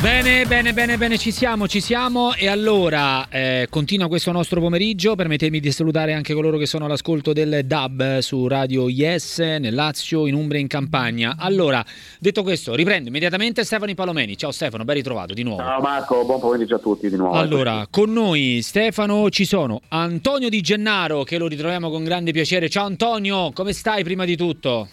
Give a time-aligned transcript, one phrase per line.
[0.00, 5.14] Bene, bene, bene, bene, ci siamo, ci siamo e allora eh, continua questo nostro pomeriggio,
[5.14, 10.26] permettetemi di salutare anche coloro che sono all'ascolto del DAB su Radio Yes nel Lazio,
[10.26, 11.34] in Umbria, in Campania.
[11.38, 11.84] Allora,
[12.18, 14.38] detto questo, riprendo immediatamente Stefano Palomeni.
[14.38, 15.60] Ciao Stefano, ben ritrovato di nuovo.
[15.60, 17.34] Ciao Marco, buon pomeriggio a tutti di nuovo.
[17.34, 22.70] Allora, con noi Stefano ci sono Antonio Di Gennaro che lo ritroviamo con grande piacere.
[22.70, 24.88] Ciao Antonio, come stai prima di tutto?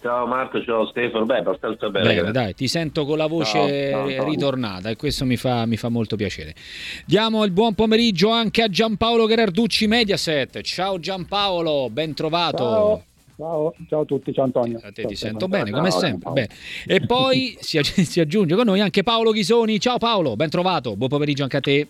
[0.00, 2.14] Ciao Marco, ciao Stefano, beh abbastanza bene.
[2.14, 5.76] Bene, dai, ti sento con la voce ciao, ciao, ritornata e questo mi fa, mi
[5.76, 6.54] fa, molto piacere.
[7.04, 10.60] Diamo il buon pomeriggio anche a Giampaolo Gherarducci Mediaset.
[10.60, 12.56] Ciao Giampaolo, ben trovato.
[12.56, 13.02] Ciao.
[13.36, 14.78] Ciao, ciao, a tutti, ciao Antonio.
[14.78, 16.30] A te ciao, ti sento bene, come sempre.
[16.30, 16.48] Bene.
[16.86, 19.80] E poi si, si aggiunge con noi anche Paolo Ghisoni.
[19.80, 20.94] Ciao Paolo, ben trovato.
[20.94, 21.88] Buon pomeriggio anche a te.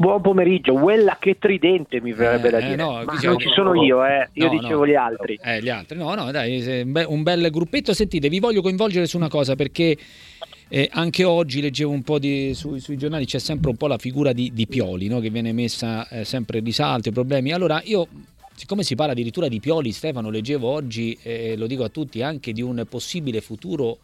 [0.00, 2.74] Buon pomeriggio, quella che tridente mi verrebbe eh, da dire.
[2.74, 4.30] No, Ma diciamo, non ci sono io, eh.
[4.32, 5.38] io no, dicevo no, gli altri.
[5.44, 7.92] Eh, gli altri, no, no, dai, un bel gruppetto.
[7.92, 9.94] Sentite, vi voglio coinvolgere su una cosa perché
[10.68, 13.98] eh, anche oggi leggevo un po' di, su, sui giornali, c'è sempre un po' la
[13.98, 17.52] figura di, di Pioli che viene messa eh, sempre in risalto, i problemi.
[17.52, 18.08] Allora io
[18.54, 22.52] siccome si parla addirittura di Pioli, Stefano, leggevo oggi, eh, lo dico a tutti, anche
[22.52, 23.98] di un possibile futuro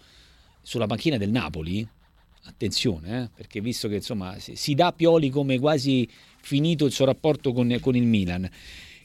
[0.60, 1.88] sulla panchina del Napoli,
[2.46, 6.08] attenzione, eh, perché visto che insomma si dà Pioli come quasi
[6.40, 8.48] finito il suo rapporto con, con il Milan.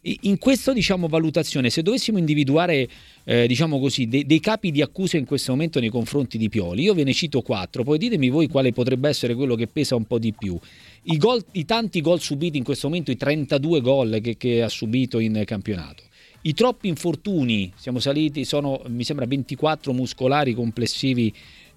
[0.04, 2.90] In questa diciamo, valutazione, se dovessimo individuare
[3.24, 6.82] eh, diciamo così, de- dei capi di accusa in questo momento nei confronti di Pioli,
[6.82, 10.06] io ve ne cito quattro, poi ditemi voi quale potrebbe essere quello che pesa un
[10.06, 10.58] po' di più.
[11.04, 14.70] I, gol, i tanti gol subiti in questo momento, i 32 gol che, che ha
[14.70, 16.02] subito in campionato.
[16.44, 21.32] I troppi infortuni, siamo saliti, sono mi sembra 24 muscolari complessivi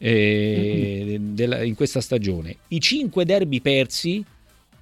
[0.07, 2.57] eh, della, in questa stagione.
[2.69, 4.23] I cinque derby persi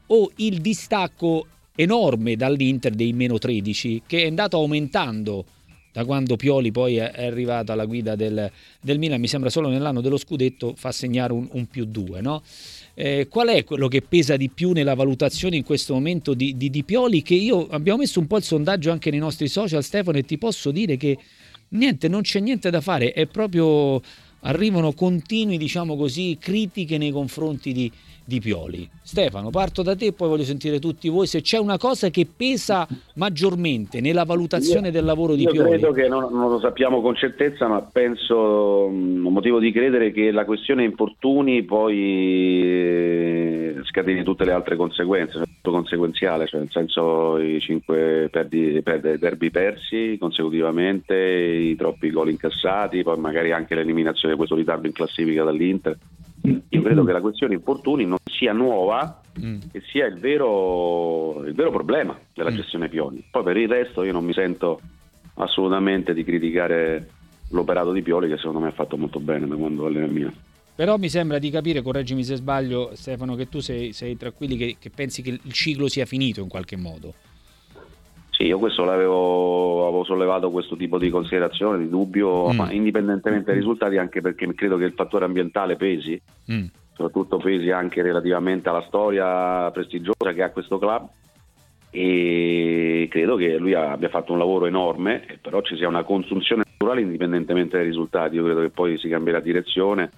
[0.06, 5.44] o il distacco enorme dall'Inter dei meno 13 che è andato aumentando
[5.92, 10.00] da quando Pioli poi è arrivato alla guida del, del Milan, mi sembra solo nell'anno
[10.00, 12.20] dello scudetto fa segnare un, un più due.
[12.20, 12.42] No?
[12.94, 16.68] Eh, qual è quello che pesa di più nella valutazione in questo momento di, di,
[16.68, 17.22] di, Pioli?
[17.22, 20.36] Che io abbiamo messo un po' il sondaggio anche nei nostri social, Stefano, e ti
[20.38, 21.16] posso dire che
[21.68, 24.00] niente, non c'è niente da fare, è proprio
[24.42, 27.90] arrivano continui, diciamo così, critiche nei confronti di,
[28.24, 28.88] di Pioli.
[29.02, 32.26] Stefano, parto da te e poi voglio sentire tutti voi se c'è una cosa che
[32.26, 35.70] pesa maggiormente nella valutazione io, del lavoro di io Pioli.
[35.70, 39.72] Io credo che non, non, lo sappiamo con certezza, ma penso, mm, ho motivo di
[39.72, 46.60] credere che la questione infortuni poi eh, scateni tutte le altre conseguenze, tutto conseguenziale, cioè
[46.60, 53.52] nel senso i cinque perdi, perdi, derby persi consecutivamente, i troppi gol incassati, poi magari
[53.52, 55.98] anche l'eliminazione di questo ritardo in classifica dall'Inter
[56.42, 59.60] io credo che la questione infortuni non sia nuova mm.
[59.72, 62.56] e sia il vero, il vero problema della mm.
[62.56, 63.24] gestione Pioli.
[63.30, 64.80] Poi per il resto io non mi sento
[65.34, 67.08] assolutamente di criticare
[67.50, 70.34] l'operato di Pioli che secondo me ha fatto molto bene da quando allena il Milan.
[70.74, 74.56] Però mi sembra di capire, correggimi se sbaglio Stefano, che tu sei, sei tra quelli
[74.56, 77.14] che, che pensi che il ciclo sia finito in qualche modo.
[78.42, 82.56] Sì, io questo l'avevo avevo sollevato questo tipo di considerazione, di dubbio, mm.
[82.56, 86.20] ma indipendentemente dai risultati, anche perché credo che il fattore ambientale pesi,
[86.50, 86.64] mm.
[86.92, 91.08] soprattutto pesi anche relativamente alla storia prestigiosa che ha questo club
[91.90, 97.02] e credo che lui abbia fatto un lavoro enorme, però ci sia una consunzione naturale
[97.02, 100.10] indipendentemente dai risultati, io credo che poi si cambierà direzione.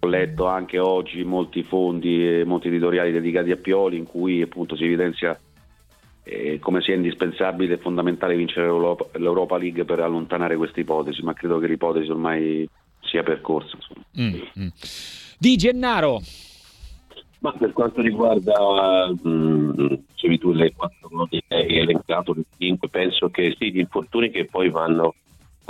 [0.00, 4.76] Ho letto anche oggi molti fondi e molti editoriali dedicati a Pioli in cui appunto
[4.76, 5.38] si evidenzia
[6.22, 11.34] eh, come sia indispensabile e fondamentale vincere l'Europa, l'Europa, League per allontanare questa ipotesi, ma
[11.34, 12.68] credo che l'ipotesi ormai
[13.00, 13.76] sia percorsa.
[14.18, 14.68] Mm, mm.
[15.38, 16.20] Di Gennaro.
[17.40, 22.44] Ma per quanto riguarda, mh, mm, dicevi tu le quattro note che hai elencato, le
[22.58, 25.14] cinque, penso che sì, gli infortuni che poi vanno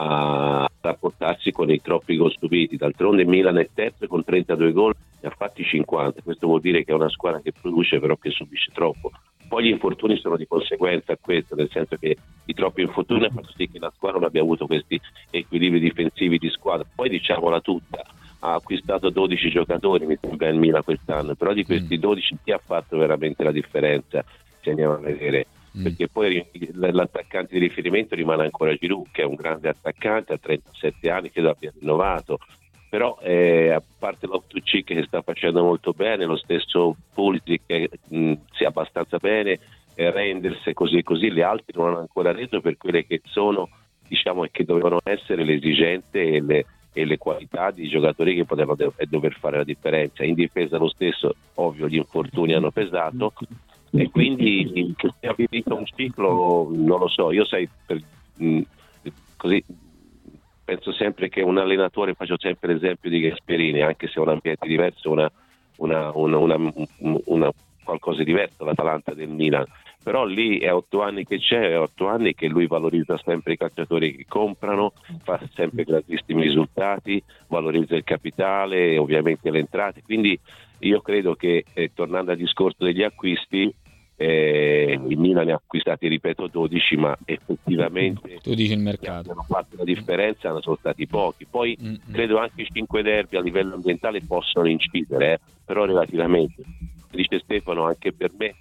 [0.03, 2.77] a rapportarsi con i troppi gol stupiti.
[2.77, 6.93] D'altronde Milan è terzo con 32 gol, ne ha fatti 50, questo vuol dire che
[6.93, 9.11] è una squadra che produce però che subisce troppo.
[9.47, 13.41] Poi gli infortuni sono di conseguenza a questo, nel senso che i troppi infortuni hanno
[13.41, 16.87] fatto sì che la squadra non abbia avuto questi equilibri difensivi di squadra.
[16.95, 18.03] Poi diciamola tutta,
[18.39, 22.37] ha acquistato 12 giocatori, mi sembra il Milan quest'anno, però di questi 12 mm.
[22.45, 24.25] chi ha fatto veramente la differenza?
[24.61, 25.47] Se andiamo a vedere.
[25.79, 25.83] Mm.
[25.85, 31.11] Perché poi l'attaccante di riferimento rimane ancora Giroud, che è un grande attaccante, ha 37
[31.11, 32.39] anni, credo abbia rinnovato,
[32.89, 38.33] però eh, a parte l'Octucci che sta facendo molto bene, lo stesso Pulisic che mh,
[38.53, 39.61] sia abbastanza bene,
[39.95, 43.69] eh, così e così, le altre non hanno ancora reso per quelle che sono
[44.09, 48.77] diciamo che dovevano essere le esigenze e le, e le qualità di giocatori che potevano
[49.09, 50.25] dover fare la differenza.
[50.25, 53.33] In difesa lo stesso, ovvio gli infortuni hanno pesato
[53.93, 58.01] e quindi che sia finito un ciclo non lo so, io sai per,
[58.37, 58.61] mh,
[59.37, 59.65] così
[60.71, 64.69] penso sempre che un allenatore, faccio sempre l'esempio di Gasperini, anche se è un ambiente
[64.69, 65.31] diverso, una,
[65.79, 66.11] una,
[67.25, 67.51] una,
[67.83, 69.65] qualcosa di diverso l'Atalanta del Milan,
[70.01, 73.57] però lì è otto anni che c'è, è otto anni che lui valorizza sempre i
[73.57, 74.93] calciatori che comprano,
[75.25, 80.39] fa sempre grandissimi risultati, valorizza il capitale ovviamente le entrate, quindi
[80.81, 83.75] io credo che eh, tornando al discorso degli acquisti,
[84.23, 89.31] eh, il Milan ne ha acquistati, ripeto, 12, ma effettivamente tu dici il mercato.
[89.31, 91.47] hanno fatto la differenza, sono stati pochi.
[91.47, 91.97] Poi Mm-mm.
[92.13, 96.63] credo anche i 5 derby a livello ambientale possono incidere, eh, però relativamente.
[97.11, 98.55] Dice Stefano, anche per me,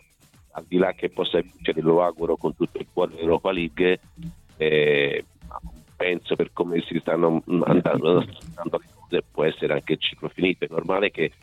[0.51, 3.99] al di là che possa vincere, lo auguro con tutto il cuore dell'Europa League,
[4.55, 5.25] eh,
[5.97, 8.23] penso per come si stanno andando,
[8.55, 10.63] andando le cose può essere anche il ciclo finito.
[10.63, 11.33] È normale che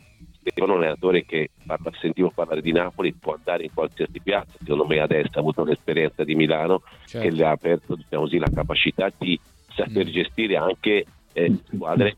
[0.55, 4.99] un allenatore che parla, sentivo parlare di Napoli può andare in qualsiasi piazza, secondo me
[4.99, 7.27] adesso ha avuto l'esperienza di Milano certo.
[7.27, 9.39] che le ha aperto diciamo così, la capacità di
[9.69, 10.09] saper mm.
[10.09, 12.15] gestire anche eh, squadre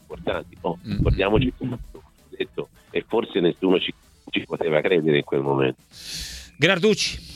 [0.00, 0.56] importanti.
[0.60, 0.96] Oh, mm.
[0.96, 1.78] Ricordiamoci come
[2.28, 3.92] detto, e forse nessuno ci,
[4.30, 5.82] ci poteva credere in quel momento.
[6.56, 7.34] Gradducci.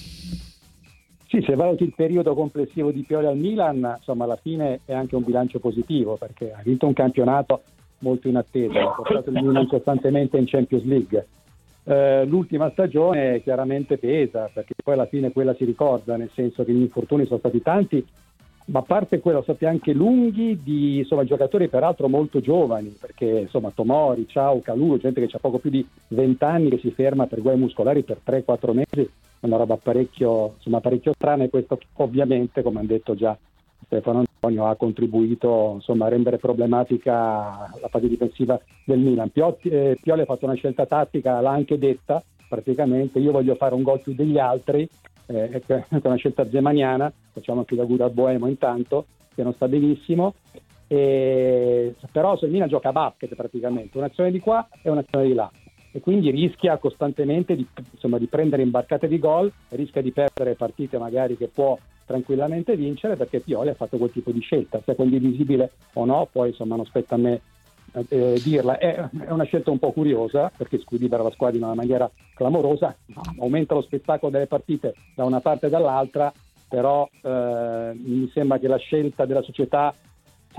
[1.26, 5.14] Sì, se valuti il periodo complessivo di Pioli al Milan, insomma alla fine è anche
[5.14, 7.62] un bilancio positivo perché ha vinto un campionato
[8.00, 11.26] molto in attesa, ha portato il Milan costantemente in Champions League.
[11.84, 16.72] Eh, l'ultima stagione chiaramente pesa perché poi alla fine quella si ricorda, nel senso che
[16.72, 18.06] gli infortuni sono stati tanti,
[18.66, 23.24] ma a parte quello sono stati anche lunghi di insomma, giocatori peraltro molto giovani, perché
[23.24, 27.26] insomma Tomori, Ciao, Calù, gente che ha poco più di 20 anni che si ferma
[27.26, 29.10] per guai muscolari per 3-4 mesi,
[29.40, 33.36] una roba parecchio, insomma, parecchio strana e questo ovviamente, come hanno detto già
[33.86, 39.30] Stefano ha contribuito insomma, a rendere problematica la fase difensiva del Milan.
[39.30, 43.74] Piotti, eh, Pioli ha fatto una scelta tattica, l'ha anche detta praticamente, io voglio fare
[43.74, 44.88] un gol più degli altri,
[45.26, 50.34] eh, è una scelta zemaniana, facciamo anche l'auguro a Boemo intanto, che non sta benissimo,
[50.88, 55.34] e, però se il Milan gioca a basket praticamente, un'azione di qua e un'azione di
[55.34, 55.50] là
[55.92, 60.98] e quindi rischia costantemente di, insomma, di prendere imbarcate di gol, rischia di perdere partite
[60.98, 61.76] magari che può
[62.06, 66.28] tranquillamente vincere perché Pioli ha fatto quel tipo di scelta, se è condivisibile o no,
[66.30, 67.40] poi insomma non spetta a me
[68.08, 68.78] eh, dirla.
[68.78, 72.96] È, è, una scelta un po' curiosa perché squilibra la squadra in una maniera clamorosa,
[73.38, 76.32] aumenta lo spettacolo delle partite da una parte e dall'altra,
[76.68, 79.94] però eh, mi sembra che la scelta della società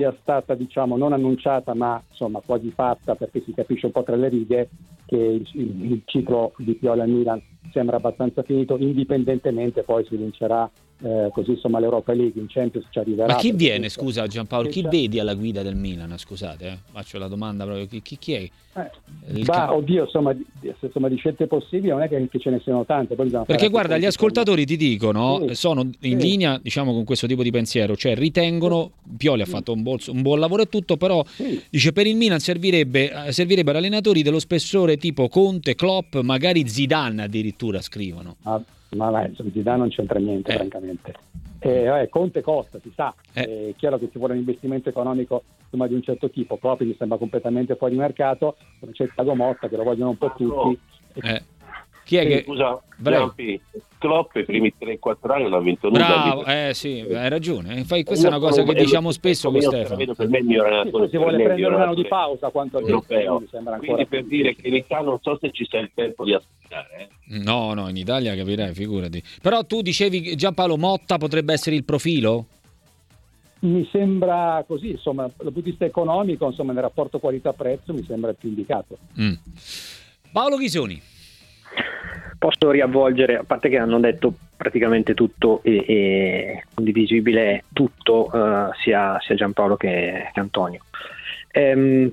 [0.02, 4.16] sia stata diciamo non annunciata ma insomma quasi fatta perché si capisce un po' tra
[4.16, 4.70] le righe
[5.06, 7.40] che il, il, ciclo di Piola Milan
[7.72, 10.70] sembra abbastanza finito indipendentemente poi si vincerà
[11.04, 13.34] eh, così insomma l'Europa League in Champions ci arriverà.
[13.34, 16.16] Ma chi viene, scusa Giampaolo, chi vedi alla guida del Milan?
[16.18, 16.78] Scusate, eh?
[16.92, 18.50] faccio la domanda proprio, chi, chi, chi è?
[18.74, 20.46] Eh, bah, oddio, insomma di,
[20.80, 23.16] insomma, di scelte possibili non è che, che ce ne siano tante.
[23.16, 26.28] Perché guarda, gli ascoltatori ti dicono, sì, sono in sì.
[26.28, 30.22] linea diciamo con questo tipo di pensiero, cioè ritengono, Pioli ha fatto un, bolso, un
[30.22, 31.24] buon lavoro e tutto, però
[31.70, 37.82] dice per il Milan servirebbe, servirebbero allenatori dello spessore tipo Conte, Klopp, magari Zidane addirittura
[37.82, 38.36] scrivono.
[38.44, 38.62] Ah
[38.96, 40.56] ma vai, Zidane non c'entra niente, eh.
[40.56, 41.14] francamente.
[41.60, 43.70] Eh, vabbè, Conte costa, si sa, eh.
[43.70, 46.96] è chiaro che ci vuole un investimento economico insomma, di un certo tipo, proprio mi
[46.98, 48.58] sembra completamente fuori mercato,
[48.92, 50.80] c'è il Cago Motta che lo vogliono un po' tutti.
[52.12, 52.18] Eh.
[52.18, 52.44] Chi è che...
[52.44, 53.62] Scusa, Giampi,
[53.98, 56.06] Klopp i primi 3-4 anni non ha vinto nulla.
[56.06, 57.76] Bravo, eh sì, hai ragione.
[57.76, 60.14] Infatti questa è una cosa che diciamo spesso con Stefano.
[60.14, 63.44] Per me il mio allenatore si vuole prendere un anno di pausa quanto al europeo.
[63.78, 67.10] Quindi per dire che in Italia non so se ci sia il tempo di aspettare.
[67.30, 67.38] Eh.
[67.38, 69.24] No, no, in Italia capirai, figurati.
[69.42, 72.48] Però tu dicevi Giampaolo Motta potrebbe essere il profilo?
[73.60, 78.34] Mi sembra così, insomma, dal punto di vista economico, insomma, nel rapporto qualità-prezzo mi sembra
[78.34, 78.98] più indicato.
[79.20, 79.34] Mm.
[80.32, 81.00] Paolo Ghisoni
[82.42, 89.20] posso riavvolgere, a parte che hanno detto praticamente tutto e, e condivisibile tutto, uh, sia,
[89.20, 90.82] sia, Giampaolo che, che Antonio.
[91.52, 92.10] Ehm,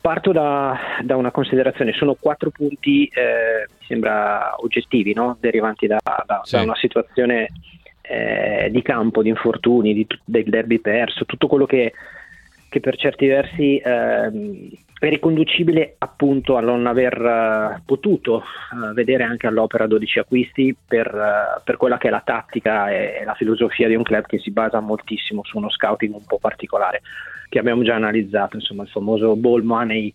[0.00, 5.36] parto da, da, una considerazione, sono quattro punti, eh, mi sembra oggettivi, no?
[5.40, 6.54] derivanti da, da, sì.
[6.54, 7.48] da, una situazione
[8.02, 11.92] eh, di campo, di infortuni, di, del derby perso, tutto quello che
[12.68, 14.30] che per certi versi eh,
[14.98, 21.06] è riconducibile appunto a non aver uh, potuto uh, vedere anche all'opera 12 acquisti per,
[21.06, 24.50] uh, per, quella che è la tattica e, la filosofia di un club che si
[24.50, 27.02] basa moltissimo su uno scouting un po' particolare
[27.48, 30.12] che abbiamo già analizzato, insomma il famoso ball money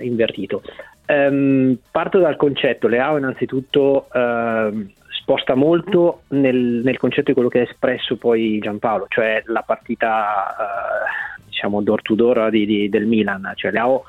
[0.00, 0.60] invertito.
[1.06, 4.90] Um, parto dal concetto, Leao innanzitutto ehm,
[5.30, 10.56] sposta molto nel, nel, concetto di quello che ha espresso poi Giampaolo, cioè la partita
[10.58, 14.02] eh, diciamo door to door di, di, del Milan, cioè Leao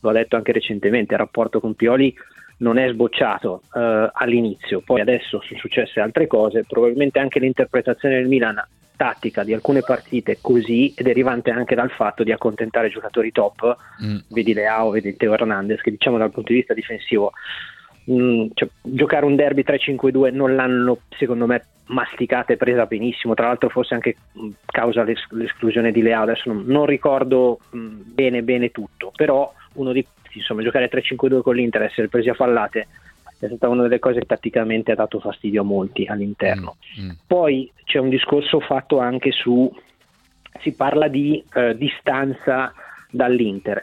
[0.00, 2.14] lo ha detto anche recentemente, il rapporto con Pioli
[2.58, 8.28] non è sbocciato eh, all'inizio, poi adesso sono successe altre cose, probabilmente anche l'interpretazione del
[8.28, 13.76] Milan tattica di alcune partite così è derivante anche dal fatto di accontentare giocatori top,
[14.04, 14.16] mm.
[14.28, 17.32] vedi Leao, vedi Teo Hernandez, che diciamo dal punto di vista difensivo
[18.08, 23.34] mh, mm, cioè, giocare un derby 3-5-2 non l'hanno secondo me masticata e presa benissimo,
[23.34, 27.58] tra l'altro forse anche mh, mm, causa l'es- l'esclusione di Leao, adesso non, non ricordo
[27.70, 32.34] mh, bene bene tutto, però uno di insomma giocare 3-5-2 con l'Inter, essere presi a
[32.34, 32.86] fallate
[33.40, 36.76] è stata una delle cose che tatticamente ha dato fastidio a molti all'interno.
[37.00, 37.10] Mm, mm.
[37.24, 39.72] Poi c'è un discorso fatto anche su,
[40.60, 42.72] si parla di eh, distanza
[43.10, 43.80] dall'Inter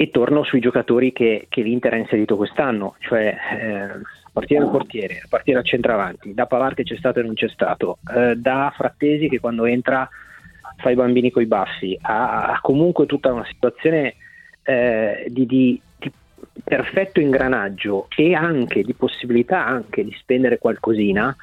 [0.00, 4.00] e torno sui giocatori che, che l'Inter ha inserito quest'anno, cioè eh,
[4.32, 7.48] partire dal portiere, a partire dal centravanti, da Pavar che c'è stato e non c'è
[7.48, 10.08] stato, eh, da Frattesi che quando entra
[10.76, 14.14] fa i bambini coi baffi, ha, ha comunque tutta una situazione
[14.62, 16.12] eh, di, di, di,
[16.62, 21.36] perfetto ingranaggio e anche di possibilità anche di spendere qualcosina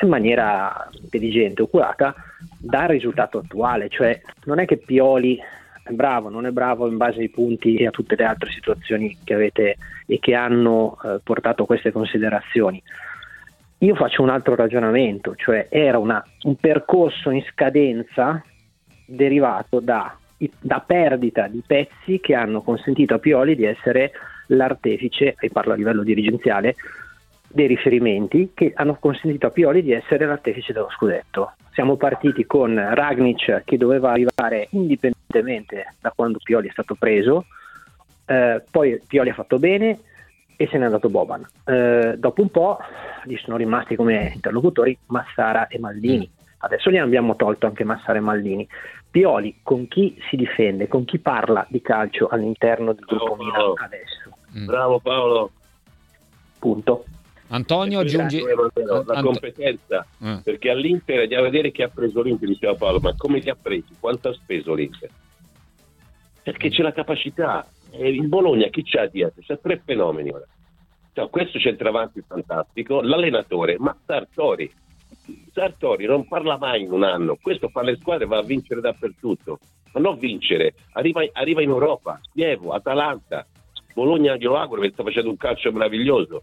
[0.00, 2.14] in maniera intelligente, oculata,
[2.56, 5.40] dal risultato attuale, cioè non è che Pioli
[5.86, 9.16] è bravo, non è bravo in base ai punti e a tutte le altre situazioni
[9.22, 9.76] che avete
[10.06, 12.82] e che hanno eh, portato a queste considerazioni.
[13.78, 18.42] Io faccio un altro ragionamento, cioè era una, un percorso in scadenza
[19.04, 20.16] derivato da,
[20.58, 24.10] da, perdita di pezzi che hanno consentito a Pioli di essere
[24.48, 26.74] l'artefice, e parlo a livello dirigenziale,
[27.56, 31.52] dei riferimenti che hanno consentito a Pioli di essere l'artefice dello scudetto.
[31.72, 37.46] Siamo partiti con Ragnic che doveva arrivare indipendentemente da quando Pioli è stato preso,
[38.26, 39.98] eh, poi Pioli ha fatto bene
[40.54, 41.48] e se n'è andato Boban.
[41.64, 42.76] Eh, dopo un po'
[43.24, 46.30] gli sono rimasti come interlocutori Massara e Maldini.
[46.58, 48.68] Adesso gli abbiamo tolto anche Massara e Maldini.
[49.10, 54.36] Pioli con chi si difende, con chi parla di calcio all'interno del gruppo Milan adesso?
[54.66, 55.50] Bravo Paolo.
[56.58, 57.04] Punto.
[57.48, 60.40] Antonio aggiungi la Ant- competenza eh.
[60.42, 63.56] perché all'Inter andiamo a vedere chi ha preso l'Inter diceva Paolo ma come li ha
[63.60, 63.94] presi?
[64.00, 65.10] Quanto ha speso l'Inter?
[66.42, 67.66] Perché c'è la capacità.
[67.90, 70.44] E il Bologna chi c'ha dietro c'ha tre fenomeni ora.
[71.12, 74.70] Cioè, questo centravanti fantastico l'allenatore ma Sartori.
[75.52, 77.38] Sartori non parla mai in un anno.
[77.40, 79.60] Questo fa le squadre va a vincere dappertutto.
[79.92, 80.74] Ma non vincere.
[80.92, 82.20] Arriva, arriva in Europa.
[82.34, 83.46] Chievo, Atalanta.
[83.94, 86.42] Bologna glielo auguro perché sta facendo un calcio meraviglioso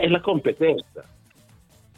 [0.00, 1.04] è la competenza.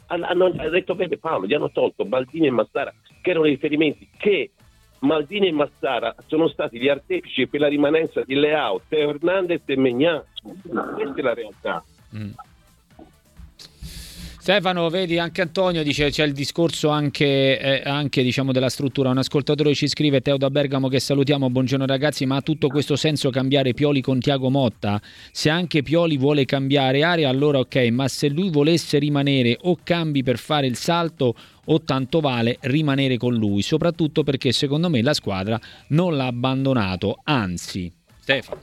[0.07, 4.07] Hanno, ha detto bene Paolo, gli hanno tolto Maldini e Massara, che erano i riferimenti
[4.17, 4.51] che
[4.99, 9.77] Maldini e Massara sono stati gli artefici per la rimanenza di Leao, Teo Hernandez e
[9.77, 10.23] Megnan.
[10.61, 11.83] Questa è la realtà.
[12.15, 12.31] Mm.
[14.45, 19.09] Stefano, vedi anche Antonio dice c'è il discorso anche, eh, anche diciamo, della struttura.
[19.09, 22.95] Un ascoltatore ci scrive, Teo da Bergamo che salutiamo, buongiorno ragazzi, ma ha tutto questo
[22.95, 25.01] senso cambiare Pioli con Tiago Motta?
[25.31, 30.21] Se anche Pioli vuole cambiare area allora ok, ma se lui volesse rimanere o cambi
[30.21, 31.33] per fare il salto
[31.65, 37.19] o tanto vale rimanere con lui, soprattutto perché secondo me la squadra non l'ha abbandonato,
[37.23, 37.91] anzi.
[38.19, 38.61] Stefano.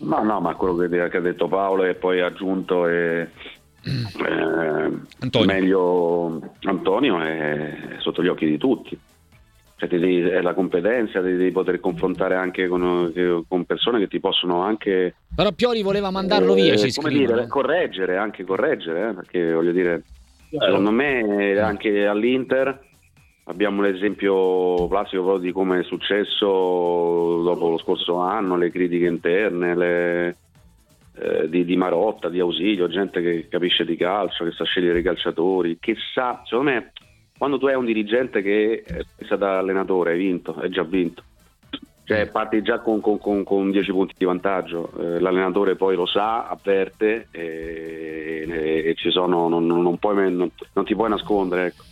[0.00, 3.26] No, no, ma quello che, ha detto Paolo e poi ha aggiunto è
[3.82, 5.46] eh, Antonio.
[5.46, 8.98] meglio Antonio è sotto gli occhi di tutti.
[9.76, 13.10] Cioè, devi, è la competenza, devi, devi poter confrontare anche con,
[13.48, 15.14] con, persone che ti possono anche.
[15.34, 16.76] Però Pioli voleva mandarlo eh, via.
[16.76, 20.02] Ci come dire, correggere, anche correggere, eh, perché voglio dire,
[20.50, 22.88] secondo me anche all'Inter
[23.44, 26.46] abbiamo l'esempio classico di come è successo
[27.42, 30.36] dopo lo scorso anno, le critiche interne, le,
[31.20, 35.02] eh, di, di, Marotta, di Ausilio, gente che capisce di calcio, che sa scegliere i
[35.02, 36.92] calciatori, che sa, secondo me,
[37.36, 38.84] quando tu hai un dirigente che
[39.16, 41.22] pensa da allenatore, hai vinto, hai già vinto.
[42.04, 46.06] Cioè parti già con, con, con, con 10 punti di vantaggio, eh, l'allenatore poi lo
[46.06, 51.66] sa, avverte e, e, e ci sono, non, non, puoi, non, non, ti puoi nascondere.
[51.66, 51.84] Ecco.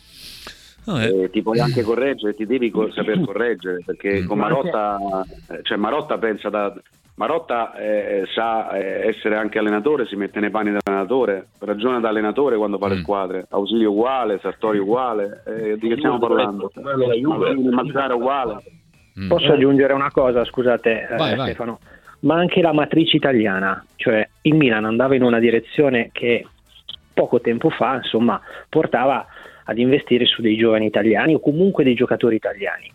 [0.86, 1.30] Oh, eh.
[1.30, 4.26] ti puoi anche correggere, ti devi saper correggere perché mm.
[4.26, 6.74] con Marotta, eh, cioè Marotta pensa da,
[7.18, 12.56] Marotta eh, sa eh, essere anche allenatore, si mette nei panni dell'allenatore, ragiona da allenatore
[12.56, 13.00] quando fa le mm.
[13.00, 16.70] squadre, Ausilio uguale, Sartori uguale, eh, di che stiamo parlando?
[17.72, 18.62] Mazzara uguale.
[19.18, 19.26] Mm.
[19.26, 21.90] Posso aggiungere una cosa, scusate eh, vai, Stefano, vai.
[22.20, 26.46] ma anche la matrice italiana, cioè il Milan andava in una direzione che
[27.12, 29.26] poco tempo fa insomma portava
[29.64, 32.92] ad investire su dei giovani italiani o comunque dei giocatori italiani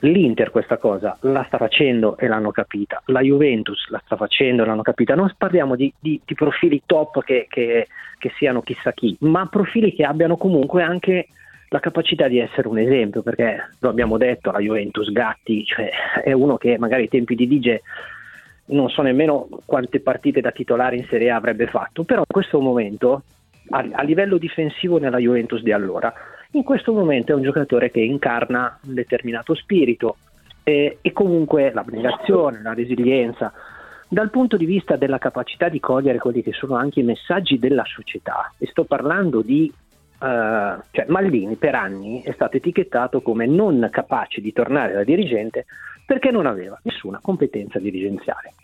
[0.00, 4.66] L'Inter questa cosa la sta facendo e l'hanno capita, la Juventus la sta facendo e
[4.66, 5.14] l'hanno capita.
[5.14, 7.86] Non parliamo di, di, di profili top che, che,
[8.18, 11.28] che, siano chissà chi, ma profili che abbiano comunque anche
[11.70, 15.90] la capacità di essere un esempio, perché lo abbiamo detto, la Juventus Gatti cioè,
[16.22, 17.82] è uno che magari ai tempi di Dige
[18.66, 22.60] non so nemmeno quante partite da titolare in Serie A avrebbe fatto, però in questo
[22.60, 23.22] momento
[23.70, 26.12] a, a livello difensivo nella Juventus di allora
[26.52, 30.16] In questo momento è un giocatore che incarna un determinato spirito
[30.62, 33.52] eh, e comunque l'abnegazione, la resilienza,
[34.08, 37.84] dal punto di vista della capacità di cogliere quelli che sono anche i messaggi della
[37.84, 39.72] società, e sto parlando di
[40.18, 45.66] Uh, cioè Maldini per anni è stato etichettato come non capace di tornare da dirigente
[46.06, 48.54] perché non aveva nessuna competenza dirigenziale.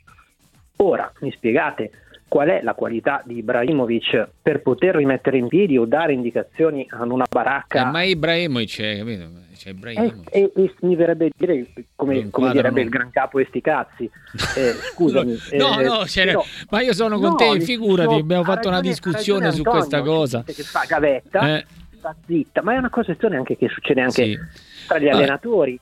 [0.77, 1.91] Ora mi spiegate
[2.33, 7.03] qual è la qualità di Ibrahimovic per poter rimettere in piedi o dare indicazioni a
[7.03, 7.83] una baracca?
[7.83, 9.29] Eh, ma Ibrahimovic è, capito?
[9.55, 10.35] C'è Ibrahimovic.
[10.35, 12.85] E, e, e, mi verrebbe dire, come, come direbbe non...
[12.85, 14.05] il gran capo e sti cazzi,
[14.57, 15.37] eh, scusami.
[15.59, 18.81] no, eh, no, no, ma io sono con no, te, figurati, abbiamo fatto ragione, una
[18.81, 20.43] discussione su Antonio, questa cosa.
[20.43, 21.67] Che fa gavetta, eh.
[21.99, 24.39] sta zitta, ma è una cosa anche che succede anche sì.
[24.87, 25.79] tra gli allenatori.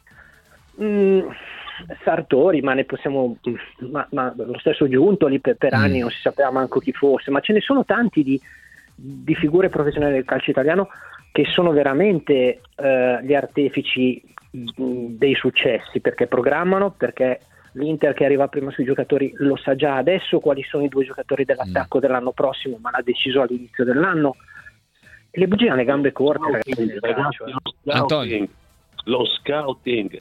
[0.83, 1.29] Mm,
[2.03, 3.37] Sartori, ma ne possiamo,
[3.91, 6.01] ma, ma lo stesso Giuntoli per, per anni mm.
[6.01, 8.41] non si sapeva manco chi fosse, ma ce ne sono tanti di,
[8.95, 10.89] di figure professionali del calcio italiano
[11.33, 17.41] che sono veramente eh, gli artefici dei successi perché programmano, perché
[17.73, 21.45] l'Inter che arriva prima sui giocatori lo sa già adesso quali sono i due giocatori
[21.45, 22.01] dell'attacco mm.
[22.01, 24.37] dell'anno prossimo, ma l'ha deciso all'inizio dell'anno.
[25.31, 28.49] E le bugie alle gambe corte, ragazzi, ragazzi, lo, scouting,
[29.05, 30.21] lo scouting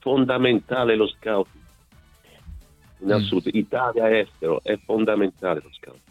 [0.00, 1.48] fondamentale lo scout.
[2.98, 3.58] In assoluto, mm.
[3.58, 6.09] Italia estero è fondamentale lo scout.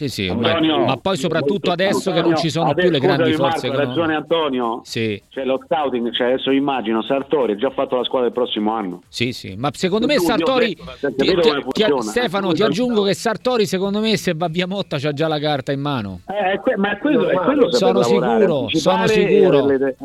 [0.00, 3.34] Sì, sì, Antonio, ma, poi soprattutto adesso Antonio, che non ci sono più le grandi
[3.34, 4.80] forze Marco, ragione Antonio.
[4.82, 5.22] Sì.
[5.28, 9.02] C'è lo scouting, cioè adesso immagino Sartori ha già fatto la squadra del prossimo anno.
[9.08, 10.84] Sì, sì, ma secondo me Sartori ti,
[11.16, 11.36] ti,
[11.70, 15.38] ti, Stefano, ti aggiungo che Sartori secondo me se va via Motta c'ha già la
[15.38, 16.20] carta in mano.
[16.28, 19.66] Eh, que- ma è quello, è quello sono sicuro, sono sicuro.
[19.66, 19.96] Le...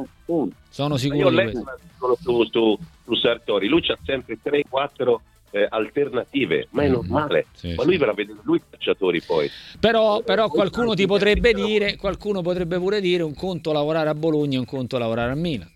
[0.67, 1.29] Sono sicuro.
[1.29, 1.63] Io
[1.99, 5.15] ho su, su, su Sartori, lui c'ha sempre 3-4
[5.55, 6.91] eh, alternative, ma è mm.
[6.91, 7.45] normale.
[7.53, 7.99] Sì, ma lui sì.
[7.99, 9.49] verrà a vedere lui i cacciatori poi.
[9.79, 14.57] Però, però qualcuno ti potrebbe dire, qualcuno potrebbe pure dire un conto lavorare a Bologna
[14.57, 15.71] e un conto lavorare a Milan.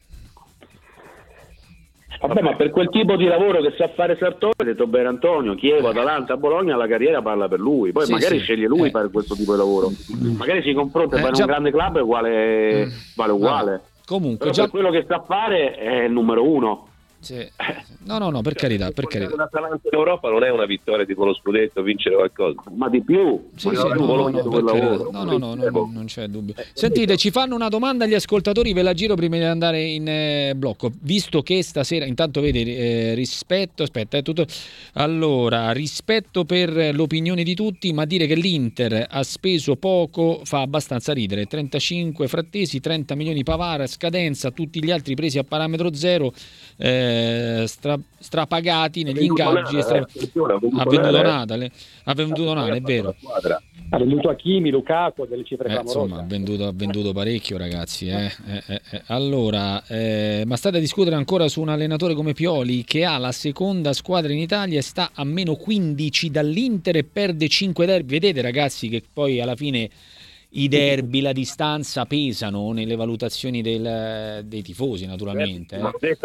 [2.19, 5.55] Vabbè, ma per quel tipo di lavoro che sa fare Sartori, ha detto bene Antonio,
[5.55, 7.93] Chievo, Atalanta, Bologna, la carriera parla per lui.
[7.93, 8.43] Poi sì, magari sì.
[8.43, 8.91] sceglie lui eh.
[8.91, 9.89] fare questo tipo di lavoro.
[10.35, 11.43] Magari si confronta eh, fare già...
[11.43, 12.89] un grande club e uguale, mm.
[13.15, 13.71] vale uguale.
[13.71, 13.81] No.
[14.05, 14.67] Comunque, già...
[14.67, 16.88] quello che sa fare è il numero uno.
[17.19, 17.47] Sì.
[18.05, 19.35] No, no, no, per cioè, carità, per carità.
[19.35, 22.63] L'Atalanta in Europa non è una vittoria tipo lo scudetto, vincere qualcosa.
[22.71, 23.49] Ma di più.
[23.55, 26.55] Sì, sì, no, no, no, no, no, no, non c'è dubbio.
[26.73, 30.53] Sentite, ci fanno una domanda gli ascoltatori, ve la giro prima di andare in eh,
[30.55, 30.91] blocco.
[31.01, 34.45] Visto che stasera, intanto vedi, eh, rispetto, aspetta, è tutto...
[34.93, 41.13] Allora, rispetto per l'opinione di tutti, ma dire che l'Inter ha speso poco fa abbastanza
[41.13, 41.45] ridere.
[41.45, 46.33] 35 frattesi, 30 milioni Pavara, scadenza, tutti gli altri presi a parametro zero.
[46.77, 47.08] Eh,
[47.65, 49.81] stra, strapagati negli ingaggi.
[49.81, 49.97] Stra...
[49.97, 51.71] Ha venduto Natale,
[52.03, 53.15] ha venduto Natale, è vero.
[53.91, 58.07] Ha venduto Achimi, Lukaku, delle cifre eh, Insomma, ha venduto, ha venduto parecchio, ragazzi.
[58.07, 58.25] Eh.
[58.25, 59.01] Eh, eh, eh.
[59.07, 63.31] allora, eh, ma state a discutere ancora su un allenatore come Pioli che ha la
[63.31, 68.11] seconda squadra in Italia e sta a meno 15 dall'Inter e perde 5 derby.
[68.19, 69.89] Vedete, ragazzi, che poi alla fine
[70.51, 75.75] i derby, la distanza pesano nelle valutazioni del, dei tifosi, naturalmente.
[75.75, 76.17] Eh.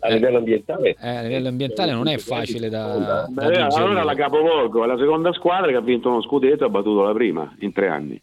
[0.00, 4.14] A livello ambientale, eh, a livello ambientale non è facile da, da Beh, Allora la
[4.14, 7.54] capovolgo, è la seconda squadra che ha vinto uno scudetto e ha battuto la prima
[7.60, 8.20] in tre anni.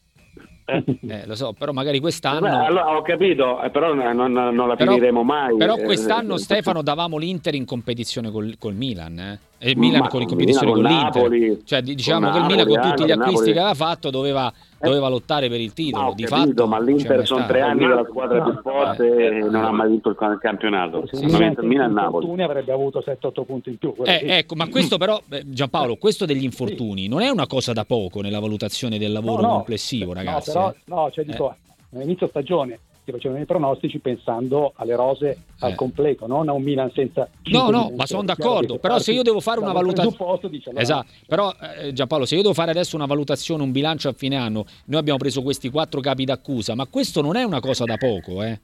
[1.08, 2.42] Eh, lo so, però magari quest'anno.
[2.42, 5.56] Beh, allora, ho capito, eh, però non, non la però, finiremo mai.
[5.56, 9.18] Però eh, quest'anno, eh, Stefano, davamo l'Inter in competizione col, col Milan.
[9.18, 9.40] Eh?
[9.60, 11.22] E il Milan con, in competizione con, con l'Inter.
[11.22, 13.54] Napoli, cioè, diciamo che il Milan con tutti gli acquisti Napoli.
[13.54, 16.04] che aveva fatto doveva doveva lottare per il titolo.
[16.04, 19.40] No, di capito, fatto, ma l'Inter sono tre anni la squadra più forte eh, e
[19.40, 21.08] non ha mai vinto il campionato.
[21.08, 22.42] Sì, sì, il Milan Napoli.
[22.42, 23.94] avrebbe avuto 7-8 punti in più.
[24.04, 27.08] Eh, ecco, ma questo però, Giampaolo, questo degli infortuni sì.
[27.08, 30.52] non è una cosa da poco nella valutazione del lavoro no, no, complessivo, ragazzi.
[30.54, 30.76] No, però, eh.
[30.86, 31.98] no cioè dico, eh.
[31.98, 35.76] all'inizio stagione si facevano i pronostici pensando alle rose al eh.
[35.76, 37.30] completo, non a un Milan senza...
[37.44, 40.82] No, no, ma sono d'accordo, però se io devo fare una valutazione...
[40.82, 44.36] Esatto, però eh, Giampaolo, se io devo fare adesso una valutazione, un bilancio a fine
[44.36, 47.96] anno, noi abbiamo preso questi quattro capi d'accusa, ma questo non è una cosa da
[47.96, 48.60] poco, eh.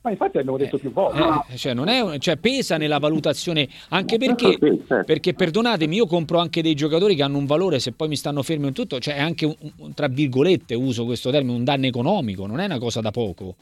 [0.00, 1.52] Ma infatti abbiamo detto eh, più volte.
[1.52, 5.04] Eh, cioè, non è, cioè, pesa nella valutazione, anche perché, certo.
[5.04, 8.42] perché, perdonatemi, io compro anche dei giocatori che hanno un valore, se poi mi stanno
[8.42, 12.46] fermi in tutto, cioè è anche, un, tra virgolette, uso questo termine, un danno economico,
[12.46, 13.54] non è una cosa da poco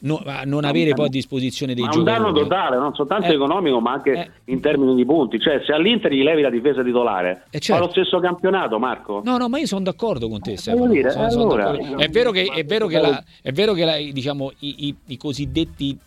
[0.00, 2.16] no, non avere poi a disposizione dei ma giocatori.
[2.16, 5.38] È un danno totale, non soltanto eh, economico, ma anche eh, in termini di punti.
[5.38, 7.80] Cioè, se all'Inter gli levi la difesa titolare, eh certo.
[7.80, 9.22] fa lo stesso campionato, Marco.
[9.24, 10.56] No, no, ma io sono d'accordo con te.
[10.90, 13.96] Dire, sono, sono allora, è vero che, è vero che, la, è vero che la,
[13.96, 15.98] diciamo, i, i, i cosiddetti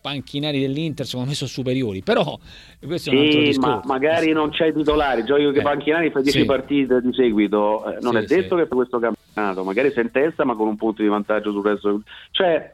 [0.00, 2.38] panchinari dell'Inter secondo me sono superiori però
[2.84, 6.22] questo è un altro discorso ma magari non c'hai titolari giochi che eh, panchinari fai
[6.22, 6.44] 10 sì.
[6.44, 10.10] partite di seguito eh, non sì, è detto che per questo campionato magari sei in
[10.10, 12.72] testa ma con un punto di vantaggio sul resto cioè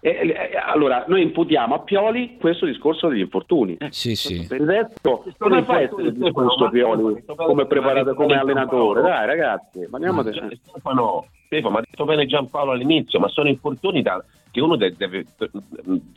[0.00, 3.76] eh, eh, allora, noi imputiamo a Pioli questo discorso degli infortuni.
[3.78, 4.46] Eh, sì, sì.
[4.46, 9.02] Per il resto, come fa essere discorso Pioli come preparato come allenatore?
[9.02, 10.32] Dai, ragazzi, parliamo di
[10.62, 14.96] Stefano, Stefano, ma ha detto bene Giampaolo all'inizio, ma sono infortuni da, che uno deve,
[14.96, 15.24] deve,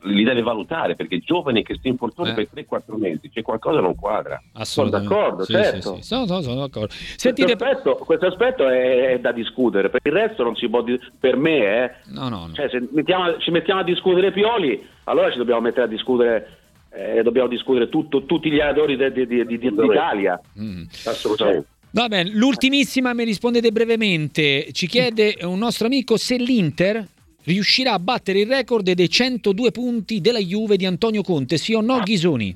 [0.04, 2.48] li deve valutare perché giovani che si infortunano eh.
[2.52, 4.42] per 3-4 mesi, c'è qualcosa che non quadra.
[4.62, 5.96] Sono d'accordo, sì, certo.
[5.96, 6.08] Sì, sì.
[6.08, 6.94] Sono, sono, sono d'accordo.
[7.16, 7.56] Sentite...
[7.56, 11.00] Questo, aspetto, questo aspetto è, è, da discutere, per il resto non si può dire,
[11.18, 11.92] per me, eh.
[12.08, 12.54] no, no, no.
[12.54, 16.58] Cioè, se mettiamo, ci mettiamo a discutere Pioli, allora ci dobbiamo mettere a discutere
[16.94, 20.40] eh, dobbiamo discutere tutto, tutti gli allenatori d'Italia.
[20.60, 20.84] Mm.
[21.06, 21.68] Assolutamente.
[21.94, 24.72] Va bene, l'ultimissima mi rispondete brevemente.
[24.72, 27.06] Ci chiede un nostro amico se l'Inter
[27.44, 31.82] riuscirà a battere il record dei 102 punti della Juve di Antonio Conte, sì o
[31.82, 32.56] no Ghisoni?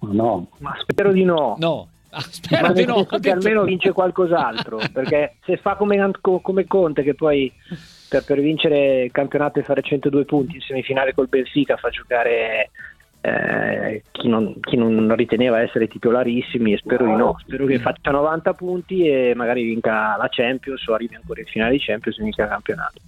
[0.00, 1.56] No, ma spero di no.
[1.58, 1.88] No.
[2.10, 3.04] Ah, spero ma di no.
[3.04, 7.50] Che almeno vince qualcos'altro, perché se fa come, come Conte che poi
[8.08, 12.70] per, per, vincere il campionato e fare 102 punti in semifinale col Benfica fa giocare
[13.22, 18.10] eh, chi, non, chi, non, riteneva essere titolarissimi e spero di no, spero che faccia
[18.10, 22.22] 90 punti e magari vinca la Champions o arrivi ancora in finale di Champions e
[22.22, 23.00] vinca il campionato.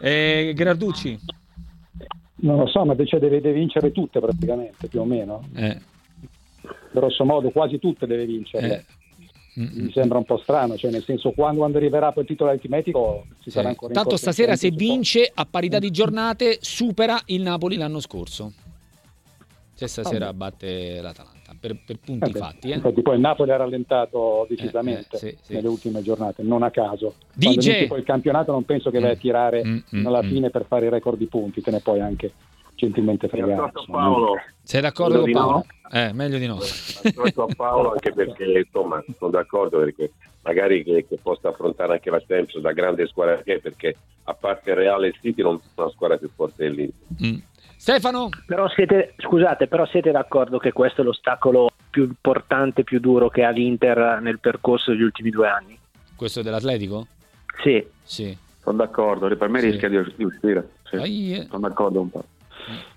[0.00, 1.18] Eh, Gerarducci?
[2.38, 5.48] Non lo so, ma cioè deve, deve, vincere tutte praticamente, più o meno.
[5.54, 5.80] Eh.
[6.90, 8.68] Grosso modo quasi tutte deve vincere.
[8.68, 8.84] Eh.
[9.58, 13.24] Mi sembra un po' strano, cioè nel senso quando, quando arriverà poi il titolo aritmetico
[13.40, 18.00] ci sarà ancora Tanto stasera se vince a parità di giornate supera il Napoli l'anno
[18.00, 18.52] scorso.
[19.76, 22.70] Se stasera batte l'Atalanta per, per punti eh fatti.
[22.70, 22.76] Eh.
[22.76, 25.52] Infatti poi il Napoli ha rallentato decisamente eh, eh, sì, sì.
[25.54, 27.14] nelle ultime giornate, non a caso.
[27.34, 27.86] DJ...
[27.86, 29.18] Poi il campionato non penso che vai a mm.
[29.18, 30.28] tirare mm, mm, alla mm.
[30.28, 32.32] fine per fare i record di punti, te ne puoi anche
[32.74, 33.72] gentilmente fregare.
[34.62, 35.54] Sei d'accordo con Paolo?
[35.54, 35.64] No?
[35.92, 36.58] Eh, meglio di no.
[37.02, 40.12] D'accordo a Paolo anche perché insomma sono d'accordo perché
[40.42, 44.34] magari che, che, possa affrontare anche la Champions da grande squadra che è perché a
[44.34, 47.42] parte il Real e City non sono una squadra più forte dell'Inter.
[47.86, 47.94] Mm.
[47.94, 48.28] Stefano?
[48.46, 53.44] Però siete, scusate, però siete d'accordo che questo è l'ostacolo più importante, più duro che
[53.44, 55.78] ha l'Inter nel percorso degli ultimi due anni?
[56.16, 57.06] Questo dell'Atletico?
[57.62, 57.86] Sì.
[58.02, 58.36] sì.
[58.60, 59.70] Sono d'accordo, per me sì.
[59.70, 60.70] rischia di, uscire.
[60.90, 61.46] Sì.
[61.48, 62.24] Sono d'accordo un po'.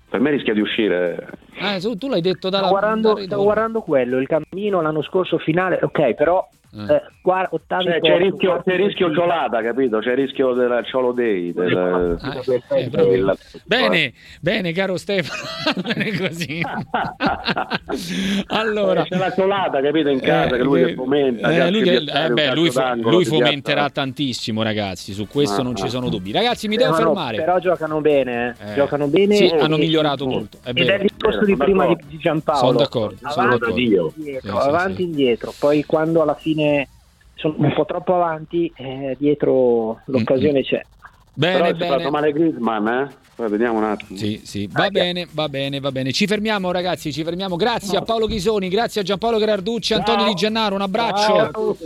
[0.08, 1.28] Per me rischia di uscire.
[1.60, 5.78] Ah, tu l'hai detto dalla stavo guardando, stavo guardando quello, il cammino l'anno scorso finale,
[5.80, 6.94] ok, però eh.
[6.94, 9.98] eh ottavi cioè, c'è, rischio, c'è rischio ciolata, capito?
[9.98, 11.52] C'è il rischio del ciolo dei.
[11.52, 12.42] Del, ah,
[12.76, 13.36] eh, della...
[13.64, 15.42] Bene, bene, caro Stefano.
[15.82, 16.62] bene così.
[18.48, 20.08] allora, c'è la ciolata, capito?
[20.08, 21.50] In casa eh, che lui che fomenta.
[21.50, 25.12] Eh, lui, che, beh, lui, fo- lui fomenterà tantissimo, ragazzi.
[25.12, 26.32] Su questo ah, non ci sono dubbi.
[26.32, 27.36] Ragazzi, mi devo fermare.
[27.36, 28.54] Però giocano bene.
[28.74, 29.34] Giocano bene.
[29.34, 30.58] Sì, hanno migliorato molto.
[30.62, 32.66] È ed è il discorso di prima di Giampaolo.
[32.66, 33.18] Sono d'accordo.
[33.22, 35.52] Avanti, indietro, avanti, indietro.
[35.58, 36.88] Poi quando alla fine fine
[37.34, 40.84] sono un po' troppo avanti, eh, dietro l'occasione c'è.
[41.32, 41.96] Bene, Però bene.
[41.96, 43.08] fatto male Griezmann, eh?
[43.34, 44.18] Poi vediamo un attimo.
[44.18, 46.12] Sì, sì, va ah, bene, va bene, va bene.
[46.12, 47.56] Ci fermiamo ragazzi, ci fermiamo.
[47.56, 48.00] Grazie no.
[48.00, 51.50] a Paolo Ghisoni, grazie a Giampaolo Gerarducci, Antonio Di Gennaro, un abbraccio.
[51.50, 51.76] Ciao,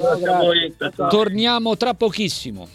[0.91, 2.67] Ciao, Torniamo tra pochissimo.